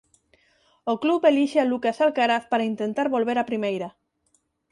O 0.91 0.95
club 1.03 1.21
elixe 1.31 1.57
a 1.61 1.69
Lucas 1.71 1.97
Alcaraz 2.05 2.43
para 2.51 2.69
intentar 2.71 3.07
volver 3.15 3.37
a 3.39 3.47
Primeira. 3.49 3.89